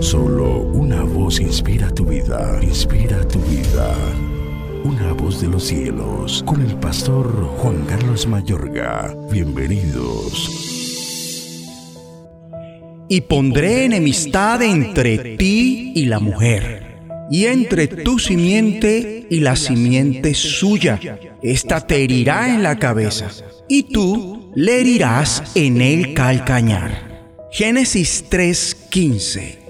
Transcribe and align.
Solo 0.00 0.60
una 0.60 1.02
voz 1.02 1.40
inspira 1.40 1.90
tu 1.90 2.04
vida, 2.04 2.58
inspira 2.62 3.26
tu 3.26 3.38
vida. 3.40 3.94
Una 4.84 5.12
voz 5.12 5.40
de 5.40 5.48
los 5.48 5.64
cielos, 5.64 6.42
con 6.46 6.60
el 6.60 6.76
pastor 6.76 7.26
Juan 7.58 7.84
Carlos 7.86 8.26
Mayorga. 8.26 9.16
Bienvenidos. 9.30 10.50
Y 13.08 13.20
pondré 13.22 13.84
enemistad 13.84 14.62
entre 14.62 15.36
ti 15.36 15.92
y 15.94 16.06
la 16.06 16.18
mujer, 16.18 16.98
y 17.30 17.46
entre 17.46 17.86
tu 17.86 18.18
simiente 18.18 19.26
y 19.30 19.40
la 19.40 19.56
simiente 19.56 20.34
suya. 20.34 21.00
Esta 21.42 21.86
te 21.86 22.02
herirá 22.02 22.52
en 22.52 22.62
la 22.62 22.78
cabeza, 22.78 23.30
y 23.68 23.84
tú 23.84 24.50
le 24.54 24.80
herirás 24.80 25.42
en 25.54 25.80
el 25.80 26.12
calcañar. 26.14 27.24
Génesis 27.52 28.24
3:15 28.28 29.65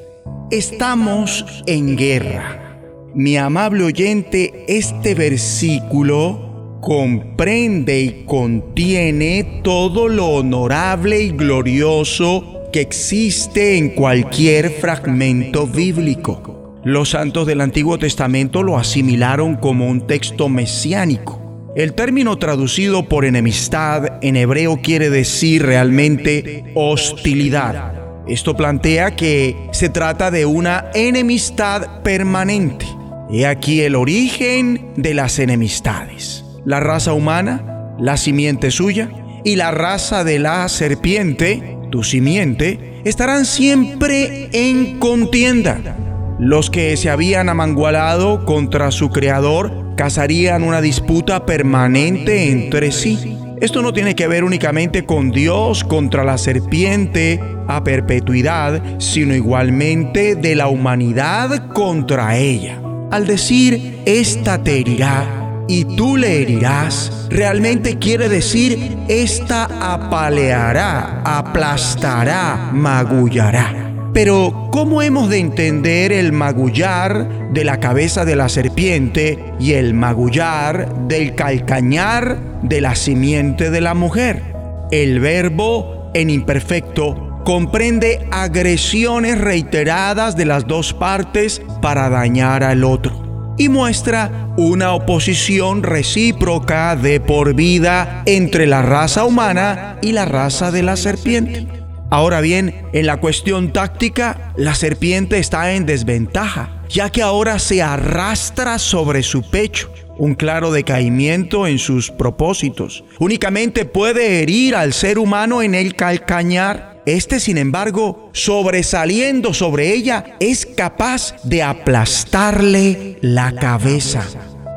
Estamos 0.52 1.44
en 1.66 1.96
guerra. 1.96 2.78
Mi 3.16 3.36
amable 3.36 3.82
oyente, 3.82 4.64
este 4.68 5.16
versículo 5.16 6.78
comprende 6.80 8.00
y 8.00 8.24
contiene 8.26 9.60
todo 9.64 10.06
lo 10.06 10.26
honorable 10.28 11.20
y 11.20 11.30
glorioso 11.30 12.62
que 12.72 12.80
existe 12.80 13.76
en 13.76 13.90
cualquier 13.90 14.70
fragmento 14.70 15.66
bíblico. 15.66 16.76
Los 16.84 17.08
santos 17.10 17.48
del 17.48 17.60
Antiguo 17.60 17.98
Testamento 17.98 18.62
lo 18.62 18.78
asimilaron 18.78 19.56
como 19.56 19.88
un 19.88 20.06
texto 20.06 20.48
mesiánico. 20.48 21.72
El 21.74 21.94
término 21.94 22.36
traducido 22.36 23.08
por 23.08 23.24
enemistad 23.24 24.22
en 24.22 24.36
hebreo 24.36 24.78
quiere 24.80 25.10
decir 25.10 25.66
realmente 25.66 26.72
hostilidad 26.76 27.95
esto 28.28 28.56
plantea 28.56 29.14
que 29.14 29.68
se 29.72 29.88
trata 29.88 30.30
de 30.30 30.46
una 30.46 30.86
enemistad 30.94 32.02
permanente. 32.02 32.86
He 33.30 33.46
aquí 33.46 33.82
el 33.82 33.94
origen 33.94 34.92
de 34.96 35.14
las 35.14 35.38
enemistades. 35.38 36.44
La 36.64 36.80
raza 36.80 37.12
humana, 37.12 37.94
la 37.98 38.16
simiente 38.16 38.70
suya, 38.70 39.10
y 39.44 39.56
la 39.56 39.70
raza 39.70 40.24
de 40.24 40.40
la 40.40 40.68
serpiente, 40.68 41.78
tu 41.90 42.02
simiente, 42.02 43.00
estarán 43.04 43.46
siempre 43.46 44.48
en 44.52 44.98
contienda. 44.98 45.96
Los 46.38 46.68
que 46.68 46.96
se 46.98 47.08
habían 47.08 47.48
amangualado 47.48 48.44
contra 48.44 48.90
su 48.90 49.08
creador 49.08 49.94
cazarían 49.96 50.64
una 50.64 50.82
disputa 50.82 51.46
permanente 51.46 52.50
entre 52.50 52.92
sí. 52.92 53.38
Esto 53.58 53.80
no 53.80 53.94
tiene 53.94 54.14
que 54.14 54.28
ver 54.28 54.44
únicamente 54.44 55.06
con 55.06 55.30
Dios 55.30 55.82
contra 55.82 56.24
la 56.24 56.36
serpiente 56.36 57.40
a 57.66 57.82
perpetuidad, 57.82 58.82
sino 58.98 59.34
igualmente 59.34 60.34
de 60.34 60.54
la 60.54 60.68
humanidad 60.68 61.72
contra 61.72 62.36
ella. 62.36 62.82
Al 63.10 63.26
decir, 63.26 64.02
esta 64.04 64.62
te 64.62 64.80
herirá 64.80 65.64
y 65.68 65.84
tú 65.96 66.18
le 66.18 66.42
herirás, 66.42 67.28
realmente 67.30 67.98
quiere 67.98 68.28
decir, 68.28 68.98
esta 69.08 69.94
apaleará, 69.94 71.22
aplastará, 71.24 72.70
magullará. 72.74 73.85
Pero, 74.16 74.70
¿cómo 74.72 75.02
hemos 75.02 75.28
de 75.28 75.40
entender 75.40 76.10
el 76.10 76.32
magullar 76.32 77.52
de 77.52 77.64
la 77.64 77.80
cabeza 77.80 78.24
de 78.24 78.34
la 78.34 78.48
serpiente 78.48 79.38
y 79.60 79.74
el 79.74 79.92
magullar 79.92 81.06
del 81.06 81.34
calcañar 81.34 82.38
de 82.62 82.80
la 82.80 82.94
simiente 82.94 83.70
de 83.70 83.82
la 83.82 83.92
mujer? 83.92 84.42
El 84.90 85.20
verbo 85.20 86.10
en 86.14 86.30
imperfecto 86.30 87.42
comprende 87.44 88.26
agresiones 88.32 89.36
reiteradas 89.38 90.34
de 90.34 90.46
las 90.46 90.66
dos 90.66 90.94
partes 90.94 91.60
para 91.82 92.08
dañar 92.08 92.64
al 92.64 92.84
otro 92.84 93.54
y 93.58 93.68
muestra 93.68 94.48
una 94.56 94.94
oposición 94.94 95.82
recíproca 95.82 96.96
de 96.96 97.20
por 97.20 97.52
vida 97.52 98.22
entre 98.24 98.66
la 98.66 98.80
raza 98.80 99.26
humana 99.26 99.98
y 100.00 100.12
la 100.12 100.24
raza 100.24 100.70
de 100.70 100.82
la 100.82 100.96
serpiente. 100.96 101.75
Ahora 102.10 102.40
bien, 102.40 102.86
en 102.92 103.06
la 103.06 103.18
cuestión 103.18 103.72
táctica, 103.72 104.52
la 104.56 104.74
serpiente 104.74 105.38
está 105.38 105.72
en 105.72 105.86
desventaja, 105.86 106.82
ya 106.88 107.10
que 107.10 107.20
ahora 107.20 107.58
se 107.58 107.82
arrastra 107.82 108.78
sobre 108.78 109.24
su 109.24 109.42
pecho, 109.42 109.92
un 110.16 110.34
claro 110.34 110.70
decaimiento 110.70 111.66
en 111.66 111.78
sus 111.78 112.10
propósitos. 112.10 113.04
Únicamente 113.18 113.84
puede 113.84 114.40
herir 114.42 114.76
al 114.76 114.92
ser 114.92 115.18
humano 115.18 115.62
en 115.62 115.74
el 115.74 115.96
calcañar. 115.96 117.02
Este, 117.06 117.40
sin 117.40 117.58
embargo, 117.58 118.30
sobresaliendo 118.32 119.52
sobre 119.52 119.92
ella, 119.92 120.36
es 120.40 120.64
capaz 120.64 121.34
de 121.42 121.62
aplastarle 121.62 123.18
la 123.20 123.52
cabeza. 123.52 124.24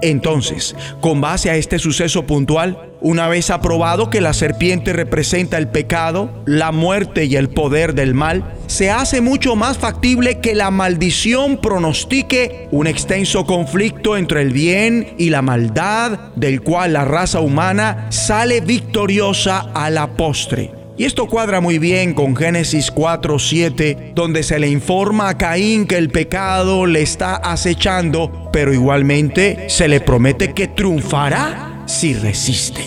Entonces, 0.01 0.75
con 1.01 1.21
base 1.21 1.49
a 1.49 1.55
este 1.55 1.79
suceso 1.79 2.25
puntual, 2.25 2.89
una 3.01 3.27
vez 3.27 3.49
aprobado 3.49 4.09
que 4.09 4.21
la 4.21 4.33
serpiente 4.33 4.93
representa 4.93 5.57
el 5.57 5.69
pecado, 5.69 6.43
la 6.45 6.71
muerte 6.71 7.25
y 7.25 7.35
el 7.35 7.49
poder 7.49 7.93
del 7.93 8.13
mal, 8.13 8.53
se 8.67 8.91
hace 8.91 9.21
mucho 9.21 9.55
más 9.55 9.77
factible 9.77 10.39
que 10.39 10.53
la 10.53 10.69
maldición 10.69 11.57
pronostique 11.57 12.67
un 12.71 12.87
extenso 12.87 13.45
conflicto 13.45 14.17
entre 14.17 14.41
el 14.41 14.51
bien 14.51 15.15
y 15.17 15.29
la 15.29 15.41
maldad, 15.41 16.33
del 16.35 16.61
cual 16.61 16.93
la 16.93 17.05
raza 17.05 17.39
humana 17.39 18.07
sale 18.09 18.61
victoriosa 18.61 19.69
a 19.73 19.89
la 19.89 20.15
postre. 20.15 20.78
Y 20.99 21.05
esto 21.05 21.27
cuadra 21.27 21.61
muy 21.61 21.79
bien 21.79 22.13
con 22.13 22.35
Génesis 22.35 22.91
4:7, 22.91 24.11
donde 24.13 24.43
se 24.43 24.59
le 24.59 24.67
informa 24.67 25.29
a 25.29 25.37
Caín 25.37 25.85
que 25.85 25.95
el 25.95 26.09
pecado 26.09 26.85
le 26.85 27.01
está 27.01 27.37
acechando, 27.37 28.49
pero 28.51 28.73
igualmente 28.73 29.69
se 29.69 29.87
le 29.87 30.01
promete 30.01 30.53
que 30.53 30.67
triunfará 30.67 31.83
si 31.85 32.15
resiste. 32.15 32.81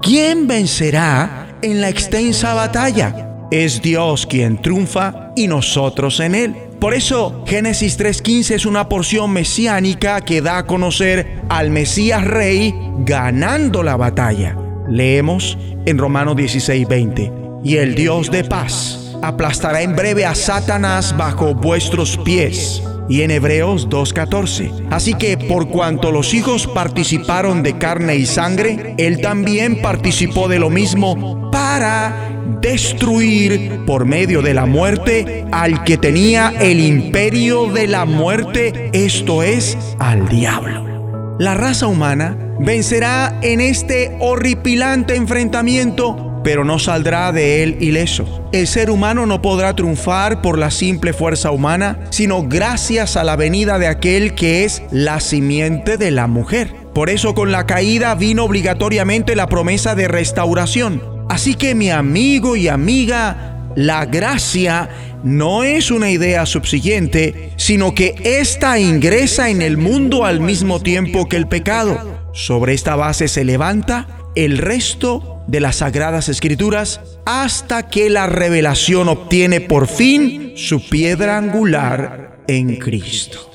¿Quién 0.00 0.46
vencerá 0.46 1.58
en 1.60 1.80
la 1.80 1.88
extensa 1.88 2.54
batalla? 2.54 3.48
Es 3.50 3.82
Dios 3.82 4.26
quien 4.26 4.62
triunfa 4.62 5.32
y 5.34 5.48
nosotros 5.48 6.20
en 6.20 6.36
Él. 6.36 6.54
Por 6.78 6.94
eso 6.94 7.42
Génesis 7.48 7.98
3.15 7.98 8.54
es 8.54 8.64
una 8.64 8.88
porción 8.88 9.32
mesiánica 9.32 10.20
que 10.20 10.40
da 10.40 10.58
a 10.58 10.66
conocer 10.66 11.40
al 11.48 11.70
Mesías 11.70 12.24
Rey 12.24 12.72
ganando 12.98 13.82
la 13.82 13.96
batalla. 13.96 14.56
Leemos 14.88 15.58
en 15.84 15.98
Romanos 15.98 16.36
16.20. 16.36 17.45
Y 17.66 17.78
el 17.78 17.96
Dios 17.96 18.30
de 18.30 18.44
paz 18.44 19.16
aplastará 19.22 19.82
en 19.82 19.96
breve 19.96 20.24
a 20.24 20.36
Satanás 20.36 21.16
bajo 21.16 21.52
vuestros 21.52 22.16
pies 22.18 22.80
y 23.08 23.22
en 23.22 23.32
Hebreos 23.32 23.88
2.14. 23.88 24.86
Así 24.88 25.14
que 25.14 25.36
por 25.36 25.66
cuanto 25.66 26.12
los 26.12 26.32
hijos 26.32 26.68
participaron 26.68 27.64
de 27.64 27.76
carne 27.76 28.14
y 28.14 28.24
sangre, 28.24 28.94
Él 28.98 29.20
también 29.20 29.82
participó 29.82 30.46
de 30.46 30.60
lo 30.60 30.70
mismo 30.70 31.50
para 31.50 32.14
destruir 32.60 33.80
por 33.84 34.04
medio 34.04 34.42
de 34.42 34.54
la 34.54 34.66
muerte 34.66 35.44
al 35.50 35.82
que 35.82 35.98
tenía 35.98 36.54
el 36.60 36.78
imperio 36.78 37.66
de 37.66 37.88
la 37.88 38.04
muerte, 38.04 38.90
esto 38.92 39.42
es, 39.42 39.76
al 39.98 40.28
diablo. 40.28 41.34
La 41.40 41.54
raza 41.54 41.88
humana 41.88 42.38
vencerá 42.60 43.40
en 43.42 43.60
este 43.60 44.16
horripilante 44.20 45.16
enfrentamiento 45.16 46.25
pero 46.46 46.64
no 46.64 46.78
saldrá 46.78 47.32
de 47.32 47.64
él 47.64 47.76
ileso. 47.80 48.48
El 48.52 48.68
ser 48.68 48.88
humano 48.88 49.26
no 49.26 49.42
podrá 49.42 49.74
triunfar 49.74 50.42
por 50.42 50.60
la 50.60 50.70
simple 50.70 51.12
fuerza 51.12 51.50
humana, 51.50 51.98
sino 52.10 52.44
gracias 52.46 53.16
a 53.16 53.24
la 53.24 53.34
venida 53.34 53.80
de 53.80 53.88
aquel 53.88 54.36
que 54.36 54.64
es 54.64 54.84
la 54.92 55.18
simiente 55.18 55.96
de 55.96 56.12
la 56.12 56.28
mujer. 56.28 56.72
Por 56.94 57.10
eso 57.10 57.34
con 57.34 57.50
la 57.50 57.66
caída 57.66 58.14
vino 58.14 58.44
obligatoriamente 58.44 59.34
la 59.34 59.48
promesa 59.48 59.96
de 59.96 60.06
restauración. 60.06 61.02
Así 61.28 61.54
que 61.54 61.74
mi 61.74 61.90
amigo 61.90 62.54
y 62.54 62.68
amiga, 62.68 63.72
la 63.74 64.06
gracia 64.06 64.88
no 65.24 65.64
es 65.64 65.90
una 65.90 66.12
idea 66.12 66.46
subsiguiente, 66.46 67.54
sino 67.56 67.92
que 67.92 68.14
ésta 68.22 68.78
ingresa 68.78 69.50
en 69.50 69.62
el 69.62 69.78
mundo 69.78 70.24
al 70.24 70.38
mismo 70.38 70.78
tiempo 70.78 71.28
que 71.28 71.38
el 71.38 71.48
pecado. 71.48 72.20
Sobre 72.32 72.72
esta 72.72 72.94
base 72.94 73.26
se 73.26 73.44
levanta 73.44 74.06
el 74.36 74.58
resto 74.58 75.35
de 75.46 75.60
las 75.60 75.76
Sagradas 75.76 76.28
Escrituras 76.28 77.00
hasta 77.24 77.88
que 77.88 78.10
la 78.10 78.26
revelación 78.26 79.08
obtiene 79.08 79.60
por 79.60 79.86
fin 79.86 80.52
su 80.56 80.80
piedra 80.88 81.38
angular 81.38 82.38
en 82.48 82.76
Cristo. 82.76 83.50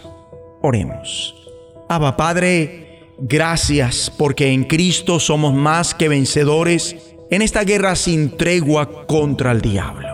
Oremos. 0.62 1.36
Abba 1.90 2.16
Padre, 2.16 3.08
gracias 3.20 4.12
porque 4.18 4.52
en 4.52 4.64
Cristo 4.64 5.20
somos 5.20 5.54
más 5.54 5.94
que 5.94 6.08
vencedores 6.08 6.96
en 7.30 7.42
esta 7.42 7.64
guerra 7.64 7.96
sin 7.96 8.38
tregua 8.38 9.06
contra 9.08 9.52
el 9.52 9.62
diablo. 9.62 10.08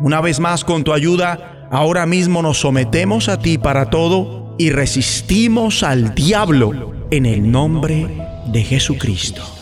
Una 0.00 0.20
vez 0.20 0.40
más, 0.40 0.64
con 0.64 0.82
tu 0.84 0.92
ayuda, 0.92 1.68
ahora 1.70 2.06
mismo 2.06 2.42
nos 2.42 2.58
sometemos 2.58 3.28
a 3.28 3.38
ti 3.38 3.56
para 3.56 3.88
todo 3.88 4.56
y 4.58 4.70
resistimos 4.70 5.82
al 5.82 6.14
diablo 6.14 6.92
en 7.10 7.26
el 7.26 7.50
nombre 7.50 8.08
de 8.46 8.64
Jesucristo 8.64 9.61